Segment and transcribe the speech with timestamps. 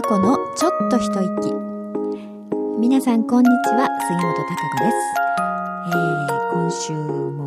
[0.00, 1.54] 子のちょっと一息。
[2.78, 4.96] 皆さんこんにちは杉本貴子です、
[5.86, 7.44] えー、今週も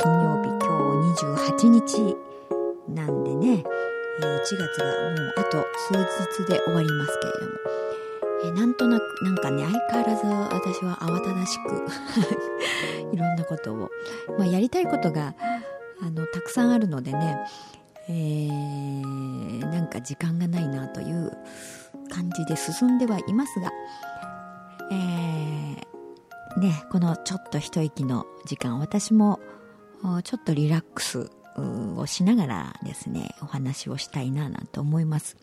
[0.00, 0.70] 金曜日今
[1.12, 2.16] 日28日
[2.88, 3.64] なんでね、
[4.20, 4.90] 1月がも
[5.22, 5.94] うあと数
[6.44, 7.52] 日で終わりますけれども、
[8.44, 11.84] えー、なんとなくなんかね相変わらず私は慌ただしく
[13.12, 13.90] いろんなことを、
[14.38, 15.34] まあ、やりたいことが
[16.00, 17.38] あのたくさんあるのでね
[18.08, 21.32] えー、なんか時間がないなという
[22.10, 23.70] 感じで進んではいますが、
[24.90, 29.40] えー、ね、このちょっと一息の時間私も
[30.22, 35.36] ちょっとリラックスをしながらですねお話をしたいななんて思います、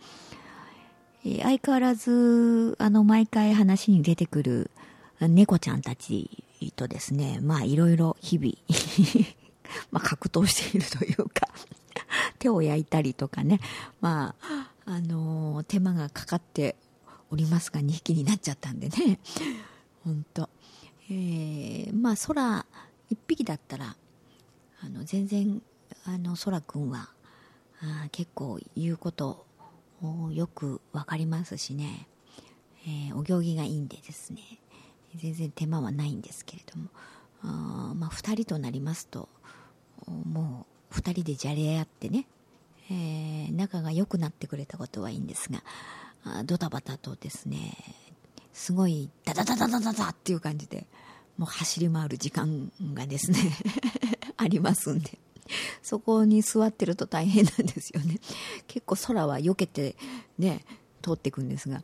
[1.25, 4.71] えー、相変わらずあの毎回話に出てくる
[5.19, 6.43] 猫ちゃんたち
[6.75, 8.53] とですねまあいろいろ日々
[9.91, 11.47] まあ格闘しているというか
[12.39, 13.59] 手を焼いたりとかね、
[13.99, 16.75] まあ、あのー、手間がかかって
[17.29, 19.19] おりますが、2匹になっちゃったんでね、
[20.03, 20.49] 本当。
[21.09, 22.65] えー、まあ、空
[23.11, 23.95] 1匹だったら、
[24.81, 25.61] あの、全然、
[26.05, 27.09] あの、空くんは、
[27.83, 29.47] あ結構言うこと
[30.31, 32.07] よくわかりますしね、
[32.85, 34.41] えー、お行儀がいいんでですね、
[35.15, 36.89] 全然手間はないんですけれども、
[37.43, 39.29] あまあ、2人となりますと、
[40.07, 42.25] もう、2人でじゃれ合ってね、
[42.89, 45.63] えー、仲が良くなってくれたことはいいんですが
[46.45, 47.73] ドタバタとですね
[48.53, 50.85] すごいダダダダダダダっていう感じで
[51.37, 53.39] もう走り回る時間がですね
[54.37, 55.17] ありますんで
[55.81, 58.19] そこに座ってると大変なんですよね。
[58.67, 59.95] 結構空は避けて
[60.37, 60.63] ね
[61.01, 61.81] 通っていくんですが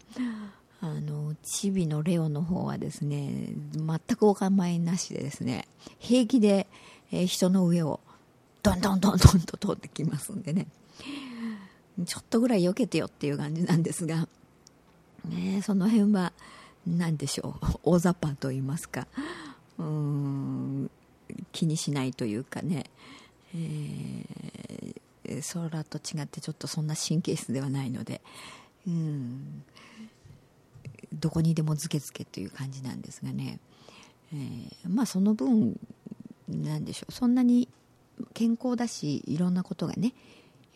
[0.79, 6.67] あのチビのレオの方はですね全くお構いなしでですね平気で、
[7.11, 7.99] え、人の上を
[8.63, 10.67] どんどんどんどんと通ってきますんでね。
[12.05, 14.27] ちょっとぐらい避けてよっていう感じなんですが、
[15.25, 16.31] ね、その辺は
[16.85, 17.79] 何でしょう。
[17.83, 19.07] 大雑把と言いますか。
[19.77, 20.89] うん
[21.51, 22.85] 気にしないというかね、
[23.55, 28.21] えー、空と違ってちょっとそんな神経質ではないので。
[28.87, 29.63] うん。
[31.13, 33.59] どこにでもずけずけという感じなんですがね、
[34.33, 35.79] えー、まあその分
[36.47, 37.11] なんでしょう。
[37.11, 37.67] そんなに
[38.33, 40.13] 健康だしいろんなことがね、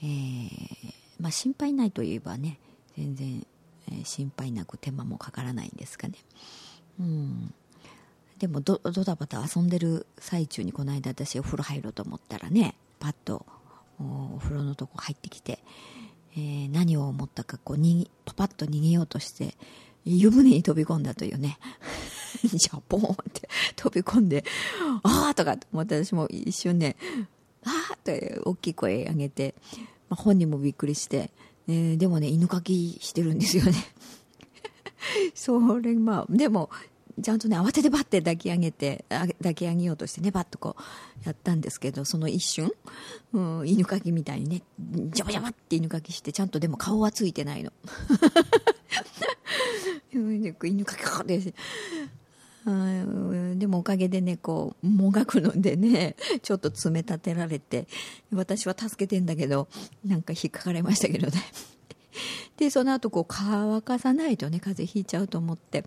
[0.03, 0.50] えー、
[1.19, 2.59] まあ、心配ないといえばね
[2.97, 3.46] 全然、
[3.90, 6.16] えー、心配なく手間もかからないんですかね。
[7.00, 7.53] うん。
[8.40, 13.46] でもドタバタ遊んでる最中にこの間私お風呂入ろうと思ったらねパッと
[14.00, 15.59] お風呂のとこ入ってきて、
[16.35, 19.56] えー、何を思ったかこうにパパッと逃げようとして
[20.06, 21.59] 湯船に飛び込んだというね。
[22.47, 24.44] ジャポンって飛び込んで、
[25.03, 26.96] ああとか思って私も一瞬ね、
[27.63, 29.56] ああって大きい声上げて、
[30.09, 31.31] まあ、本人もびっくりして、
[31.68, 33.74] えー、でもね、犬かきしてるんですよね。
[35.34, 36.69] それ、まあ、でも、
[37.22, 40.81] ちゃんとね、慌ててバッて抱き上げて、抱き上げようとしてね、バッとこう、
[41.25, 42.72] やったんですけど、その一瞬、
[43.34, 47.72] うん、犬かきみたいにね、ジャバジャバって犬かきして、ちゃんとでも顔はついてないの。
[50.13, 50.53] 犬
[50.84, 51.53] かきかかって
[52.64, 57.88] でもおかげでねこうもがくのでね ちょっと爪立てられて
[58.32, 59.68] 私は助けてんだけど
[60.06, 61.42] なんか引っかかれましたけどね。
[62.58, 65.86] でその後こう乾かさないとね風邪ひいちゃうと思って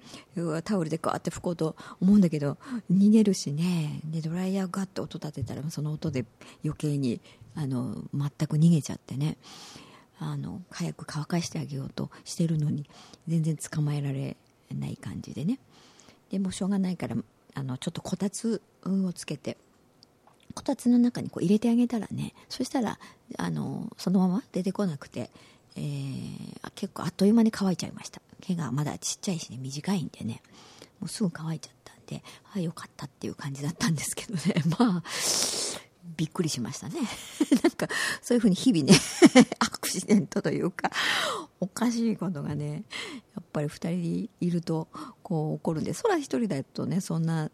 [0.65, 2.57] タオルでこうやって拭こうと思うんだけど
[2.91, 6.25] 逃げるしねでドライヤーガッと音立てたらその音で
[6.65, 7.21] 余計に
[7.55, 9.37] あの全く逃げちゃってね
[10.19, 12.87] あの早く乾かしてあげようとしてるのに
[13.29, 14.37] 全然捕まえられ
[14.75, 15.61] ない感じでね。
[16.31, 17.17] でもしょうがないから
[17.55, 19.57] あのちょっとこたつをつけて
[20.55, 22.99] こたつの中にこう入れてあげたらねそしたら
[23.39, 25.31] あのそのまま出てこなくて、
[25.77, 30.43] えー、結構あっという間に乾いちゃいました毛がまだちっちゃいしね短いんでね
[31.01, 35.03] もうすぐ乾いちゃったんでああよかったっていう感じだったんですけどね まあ
[36.17, 37.01] びっくりしましたね。
[37.63, 37.89] なんか、
[38.23, 38.95] そういうふうに日々ね
[39.59, 40.91] アクシデントというか、
[41.61, 42.85] おかしいことがね、
[43.35, 44.89] やっぱり2人いると、
[45.23, 47.51] こう起こるんで、そら1人だとね、そんな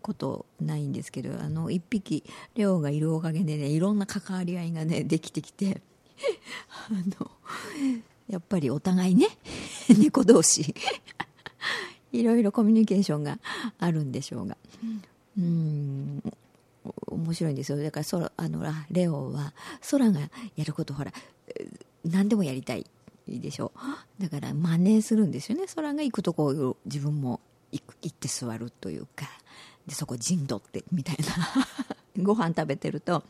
[0.00, 2.24] ことないんですけど、あの、1匹、
[2.54, 5.82] レオがいるおかげでね、いろんな関わり合いがね、 できてきて、
[6.88, 7.30] あの、
[8.28, 9.26] やっぱりお互いね、
[9.98, 10.74] 猫同士、
[12.12, 13.40] いろいろコミュニケーションが
[13.78, 14.56] あるんでしょうが、
[15.36, 16.22] うん
[17.06, 17.78] 面白いんですよ。
[17.78, 19.54] だから空あのレオは
[19.90, 20.20] 空が
[20.56, 21.12] やることほら
[22.04, 22.86] 何でもやりたい。
[23.32, 23.72] いいでしょ
[24.18, 24.22] う。
[24.22, 25.64] だから真似するんですよね。
[25.74, 27.40] 空が行くとこを自分も
[27.70, 29.26] 行く行って座るというか。
[29.86, 32.22] でそこ陣取ってみたいな。
[32.22, 33.24] ご飯食べてると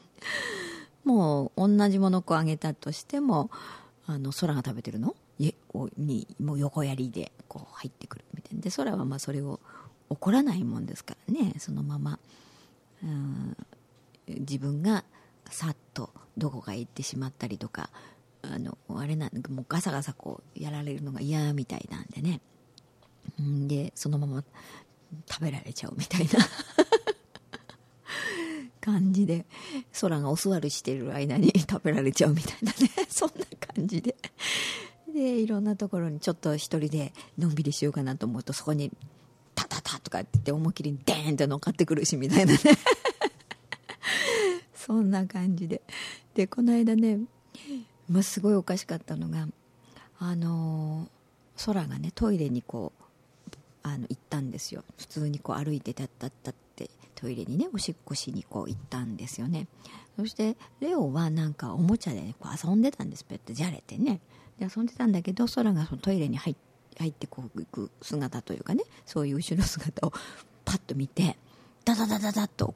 [1.05, 3.51] もう同じものをあげたとしても
[4.07, 5.15] あの空が食べてるの？
[5.97, 8.61] にもう横槍でこう入ってくるみたいな。
[8.61, 9.61] で空はまあそれを
[10.09, 11.55] 怒らないもんですからね。
[11.59, 12.19] そのまま。
[13.03, 13.57] うん。
[14.29, 15.05] 自分が
[15.51, 17.91] さっとどこかへ行ってしまったりとか
[18.43, 22.41] あのあれなんもうガサガサこうやられるのが嫌みたいなんでね。
[23.41, 24.45] んでそのまま
[25.31, 26.31] 食べられちゃうみたいな。
[28.81, 29.47] 感じで
[30.01, 32.91] 空がお座りしてる間に食べられちゃうみたいなね。
[33.09, 34.17] そんな感じで。
[35.15, 38.91] でいろんなところにちょっと一人でのんびりしようかなと思うとそこに
[39.55, 42.59] タタタとかって言って思いっきりデーンって乗っかってくるしみたいなね。
[44.75, 45.83] そんな感じで。
[46.35, 47.21] でこの間ね、
[48.13, 49.47] まあ、すごいおかしかったのが
[50.19, 51.09] あの
[51.65, 53.03] 空がねトイレにこう
[53.83, 54.85] あの行ったんですよ。
[54.97, 59.67] 普通にこう歩いてたったったってトイレにねおしっこしにこう行ったんですよね。
[60.17, 63.25] そしてレオはなんかおもちゃで、ね、こう遊んでたんです。
[63.25, 64.21] ペッてじゃれてね。
[64.59, 66.55] で遊んでたんだけど空がそのトイレに入
[66.99, 70.13] 入ってこう行く姿というかねそういう後ろ姿を
[70.65, 71.37] パッと見て
[71.85, 72.75] ダダダダダッと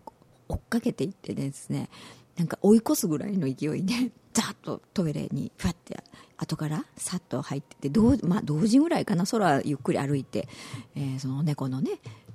[0.48, 1.88] 追っかけていってですね
[2.36, 5.96] なんか追い越すぐらいの勢いでザッとトイレにファッて
[6.36, 10.46] 後からさっと入ってて同,、まあ、同時ぐらいかな空ゆっくり歩いて、
[10.94, 11.92] えー、その猫のね、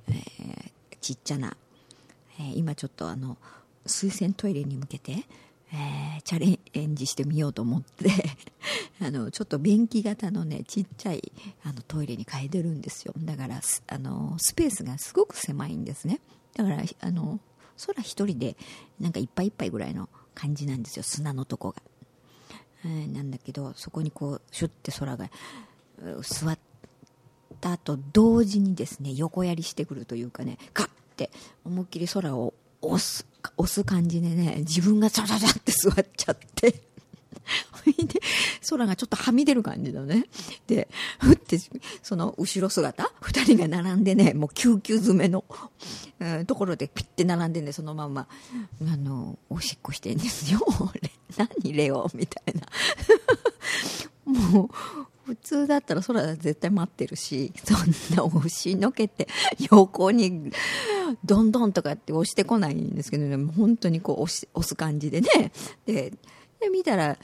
[0.10, 1.56] えー、ちっちゃな、
[2.40, 3.38] えー、今ちょっとあの
[3.86, 5.12] 水洗トイレに向けて、
[5.72, 6.40] えー、チャ
[6.74, 8.10] レンジしてみようと思って
[9.00, 11.32] あのちょっと便器型のねちっちゃい
[11.64, 13.14] あのトイレに変えてるんですよ。
[13.20, 16.20] だからあのスペースがすごく狭いんですね。
[16.56, 17.40] だからあの
[17.86, 18.58] 空一人で
[19.00, 21.04] なんかいっぱいいっぱいぐらいの感じなんですよ。
[21.04, 21.91] 砂のとこが。
[22.84, 25.30] なんだけどそこにこうシュッて空が
[26.22, 26.58] 座っ
[27.60, 31.30] た後同時にですね横やりしてくるというかねガッて
[31.64, 38.20] 思いっきり空を押す押す感じでね自分がザザザって座っちゃってで
[38.70, 40.26] 空がちょっとはみ出る感じだね
[40.68, 40.88] で
[41.20, 41.58] ふって
[42.02, 45.44] その後ろ姿2人が並んでねもう救急詰めの、
[46.20, 48.28] えー、ところでピッて並んでねそのまま
[48.82, 50.60] あのおしっこしてんですよ
[51.38, 52.68] 何レオみたいな。
[54.26, 54.70] もう
[55.26, 59.28] 普通だったら空は絶対待ってるしそんな押しのけて
[59.72, 60.52] 横に
[61.24, 63.38] どんどんとかって押してこないんですけどね。
[63.54, 65.52] 本当にこう押し押す感じでね。
[65.86, 66.14] で
[66.60, 67.18] で見たら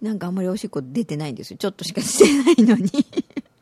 [0.00, 1.58] なんかあんまりおしっこ出てないんですよ。
[1.58, 2.90] ちょっとしかしてないのに。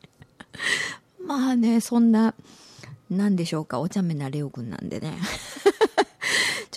[1.25, 2.33] まあねそんな
[3.09, 3.79] なんでしょうか。
[3.79, 5.17] お茶目なレオ君なんでね。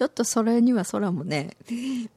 [0.00, 1.58] ちょっとそれには空もね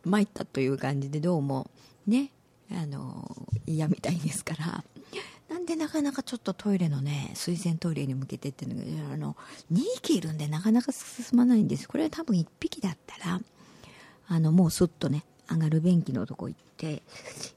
[0.06, 1.70] 参ったという感じでどうも
[2.08, 2.32] ね
[2.72, 3.30] あの
[3.68, 4.86] 嫌みたいですから。
[5.50, 9.36] なんでなかなかちょっとトイレのね水洗トイレに向けてっていうのがあの
[9.72, 11.90] 2匹いるんでなかなか進まないんです。
[11.90, 13.42] これは多分1匹だったら
[14.30, 17.04] あのもうすっとね上がる便器のとこ行って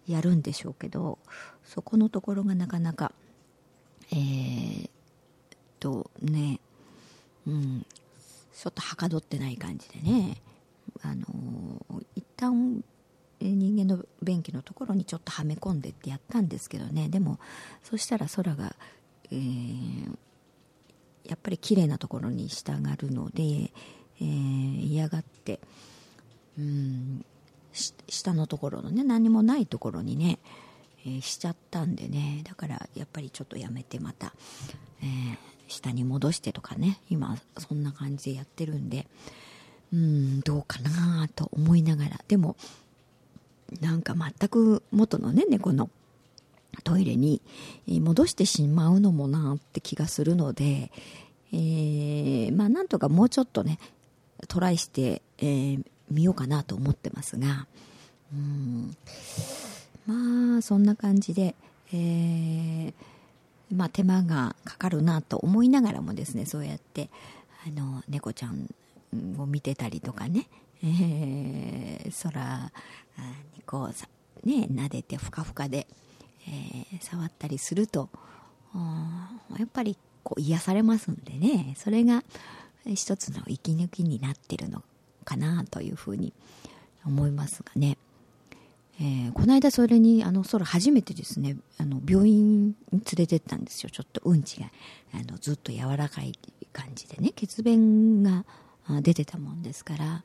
[0.09, 1.21] やるんでしょうけど
[1.65, 3.13] そこのところがなかなか
[4.11, 4.89] えー、
[5.79, 6.59] とね
[7.47, 7.87] うん
[8.57, 10.41] ちょっとはかどってない感じでね。
[11.03, 11.27] あの
[12.15, 12.83] 一旦
[13.41, 17.09] 人間の便器のところにちょっとはめ込んでってやったんですけどね。
[17.09, 17.39] でも
[17.83, 18.75] そしたら空が、
[19.31, 20.17] えー、
[21.25, 25.61] やっぱり綺麗なところに従うので、えー、嫌がって
[26.59, 27.25] うん
[27.73, 30.39] 下のところのね何もないところにね、
[31.05, 32.41] えー、しちゃったんでね。
[32.45, 34.33] だからやっぱりちょっとやめてまた、
[35.03, 35.37] えー、
[35.69, 36.99] 下に戻してとかね。
[37.11, 39.07] 今そんな感じでやってるんで。
[39.93, 42.21] うんどうかなと思いながら。
[42.29, 42.57] でも
[43.81, 45.91] なんか全く元のね猫の
[46.85, 47.41] トイレに
[47.87, 50.91] 戻してしまうのもなって気がするので、
[51.53, 53.79] えー、まあなんとかもうちょっとね
[54.49, 57.67] トライして、えー、みようかなと思ってますが
[58.33, 58.97] うん
[60.07, 61.55] まあそんな感じで、
[61.93, 62.95] えー、
[63.75, 67.11] まあ、手間がかかるなと思いながらもですねそうやって
[67.67, 68.69] あの猫ちゃん
[69.39, 70.49] を見てたりとかね、
[70.85, 72.71] えー、空
[73.57, 73.91] にこ
[74.45, 75.87] うね撫でてふかふかで、
[76.49, 78.09] えー、触ったりすると
[79.59, 81.75] やっぱりこう癒されますんでね。
[81.77, 82.23] それが
[82.85, 84.83] 一つの息抜きになってるの
[85.25, 86.33] かなというふうに
[87.05, 87.97] 思いますがね、
[88.99, 93.91] えー、この間それにあの空初めてですねあの病院に連れてったんですよ。
[93.91, 94.71] ちょっとうんちが
[95.13, 96.33] あのずっと柔らかい
[96.73, 98.45] 感じでね血便が
[99.03, 100.25] 出てたもんですから。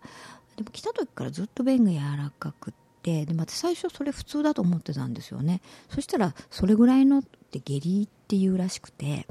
[0.55, 5.61] でも来た時からずっと便が柔らかくってでまた最初それ普通だと思ってたんですよね。
[5.89, 9.27] そしたらそれぐらいのって下痢っていうらしくて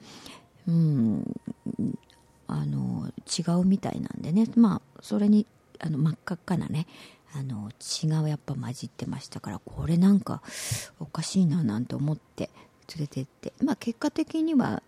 [0.68, 1.24] うん
[2.46, 4.46] あの違うみたいなんでね。
[4.56, 5.46] まあそれに
[5.78, 6.86] あの真っ赤っかなね
[7.34, 10.42] あの血がやっぱ混じってましたからこれなんか
[10.98, 12.50] おかしいななんて思って
[12.96, 13.52] 連れてって。
[13.62, 14.82] まあ結果的には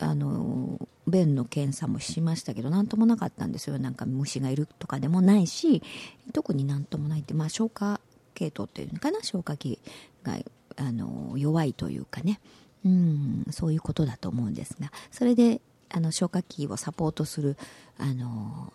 [0.00, 3.78] あの便の検査もしましたけど何ともなかったんですよ。
[3.78, 5.82] なんか虫がいるとかでもないし
[6.32, 8.00] 特になんともないって、まあ、消化
[8.34, 9.20] 系統っていうのかな？
[9.22, 9.78] 消化器
[10.22, 10.38] が
[10.76, 12.40] あの弱いというかね。
[12.84, 14.90] うんそういうことだと思うんですが。
[15.10, 15.60] それで
[15.90, 17.56] あの消化器をサポートする
[17.98, 18.72] あの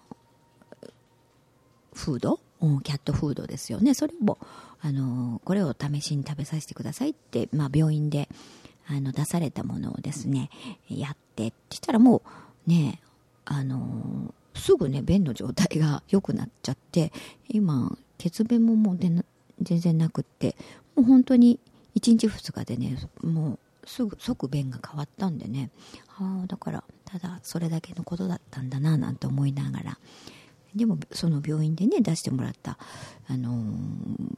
[1.93, 3.93] フード、うん、キャットフードですよね。
[3.93, 4.37] それを
[4.81, 8.29] あのこれを試しに食べさせてくださいって、まあ、病院で
[8.87, 10.49] あの出されたものをですね
[10.89, 12.21] やってってしたらも
[12.67, 13.01] うね
[13.45, 17.11] あのすぐね便の状態が良くなっちゃって
[17.49, 20.55] 今血便ももう全然なくって
[20.95, 21.59] もう本当に
[21.95, 25.71] 1日2日でねもうすぐ即便が変わったんでね。
[26.19, 29.99] ああだからただそれだけのことだったんだななんて思いながら
[30.75, 32.77] でもその病院でね出してもらった
[33.27, 34.35] あのー、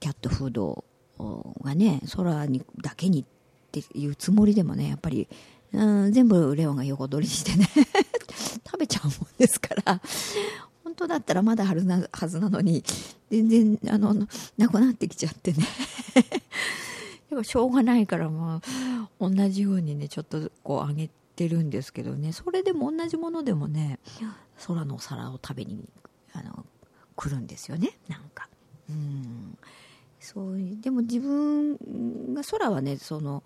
[0.00, 0.84] キャットフード
[1.62, 3.24] がね空にだけにっ
[3.70, 5.28] ていうつもりでもねやっぱり
[5.72, 7.68] うん全部レオンが横取りしてね
[8.64, 10.00] 食べちゃうもんですから
[10.84, 12.82] 本当だったらまだあるなはずなのに
[13.30, 14.14] 全然あの
[14.56, 15.66] なくなってきちゃってね。
[17.28, 22.32] でもしょうがないからまあ同じようにねちょっとこう上げててるんですけどね。
[22.32, 24.00] それでも同じものでもね
[24.66, 25.88] 空のお皿を食べに
[26.32, 26.66] あの
[27.14, 27.96] 来るんですよね。
[28.08, 28.48] なんか。
[28.90, 29.56] うん。
[30.18, 33.44] そうでも自分が空はねその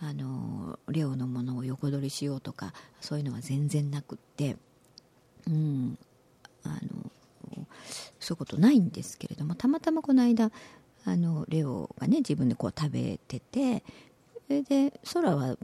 [0.00, 4.56] あのレオのものを横取りしようとかそういうのは全然なくって
[5.46, 5.98] うん。
[6.64, 7.10] あの
[8.18, 10.50] そういうことないんですけれどもたまたまこの間
[11.04, 13.84] あのレオがね自分でこう食べてて
[14.48, 15.56] それで空は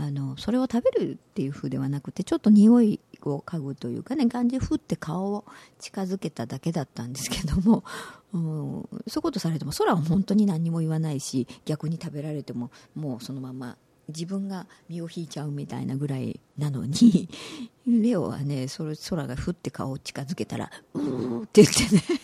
[0.00, 5.44] あのそれを食べるっていう風ではなくてちょっと匂いを嗅ぐというかね感じふって顔を
[5.80, 7.82] 近づけただけだったんですけども、
[8.32, 13.76] うん、そういうことされても空は本当に何も言わないし逆に食べられてももうそのまま
[14.06, 17.28] 自分が身を引いちゃうみたいなぐらいなのに
[17.84, 22.20] レオはねそれ空がふって顔を近づけたら「うー」って言ってね。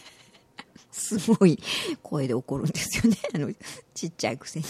[0.95, 1.59] すごい
[2.03, 3.19] 声で怒るんですよね。
[3.35, 3.53] あの
[3.95, 4.67] ちっちゃいくせに。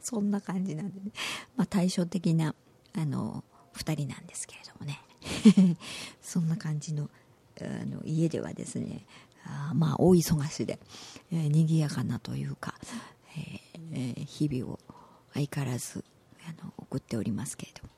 [0.00, 1.10] そんな感じなんでね、
[1.56, 2.54] まあ、対照的な
[2.94, 3.42] あの
[3.74, 5.00] 2人なんですけれどもね。
[6.22, 7.10] そんな感じの
[7.60, 9.04] あの家ではですね
[9.44, 10.78] あまあ大忙しで、
[11.32, 12.78] えー、賑やかなというか、
[13.36, 14.78] えー、日々を
[15.34, 16.04] 相変わらず
[16.46, 17.88] あの送っておりますけれども。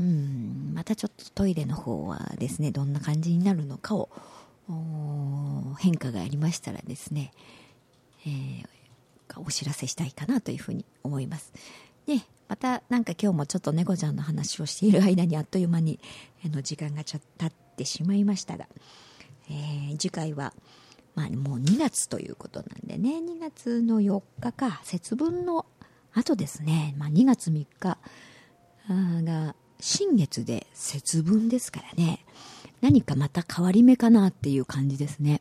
[0.00, 4.08] うんまたちょっとトイレの方はですねどんな感じになるのかを
[5.78, 7.32] 変化がありましたらですね、
[8.26, 11.52] えー、お知らせしたいかなというふうに思います。
[12.06, 15.98] ね、またなんか今日もちょっと猫ちゃんの話をしている間にあっという間に
[16.44, 18.66] あの時間がちょっと経ってしまいましたが、
[19.50, 20.52] えー、次回は、
[21.14, 25.66] まあ、もう2月ということなんでね2月の4日か節分の
[26.12, 27.98] 後ですね、まあ、2月3日
[28.88, 32.24] が新月で節分ですからね
[32.84, 35.40] 何かまた変わり目かなっていう感じですね。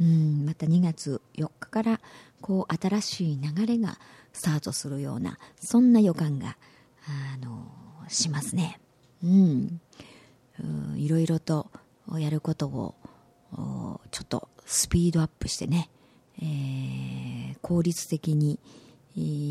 [0.00, 2.00] うんまた2月4日から
[2.40, 3.98] こう新しい流れが
[4.32, 6.56] スタートするようなそんな予感が
[7.06, 7.70] あの
[8.08, 8.80] しますね。
[9.22, 9.80] うん。
[10.96, 11.70] いろいろと
[12.16, 12.94] やることを
[14.10, 15.90] ちょっとスピードアップしてね、
[16.40, 18.58] えー、効率的に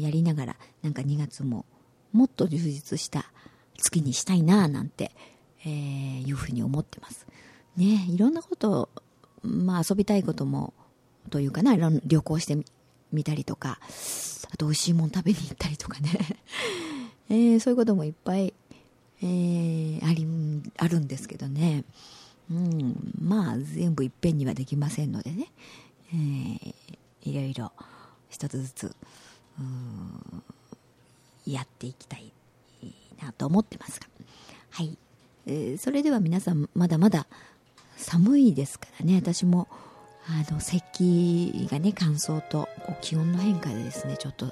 [0.01, 1.65] やりながらなんか2月も
[2.13, 3.31] もっと充実した
[3.77, 5.11] 月にしたいななんて、
[5.67, 7.27] えー、いうふうに思ってます。
[7.75, 8.89] ねいろんなこと
[9.43, 10.73] まあ遊びたいことも
[11.29, 12.57] というかな旅行して
[13.11, 13.79] みたりとか
[14.51, 16.09] あと美味しいもん食べに行ったりとかね、
[17.29, 18.53] えー、そういうこともいっぱい、
[19.21, 20.25] えー、あり
[20.77, 21.83] あるんですけどね、
[22.49, 25.51] うん、まあ全部いっぺんにはできませんのでね、
[26.13, 26.75] えー、
[27.23, 27.71] いろいろ
[28.29, 28.95] 一つずつ
[31.45, 32.31] やっていきたい
[33.21, 34.07] なと思ってますが。
[34.69, 34.97] はい、
[35.47, 37.25] えー、それでは皆さんまだまだ
[37.95, 39.67] 寒いですからね私も
[40.29, 44.47] あの咳がね乾燥とこう気温の変化でですねちょっと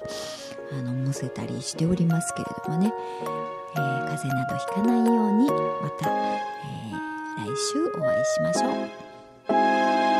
[0.72, 2.92] あのむせたりしておりますけれどもね、
[3.74, 10.15] えー、風邪などひかないようにまた、えー、来週お会いしましょう。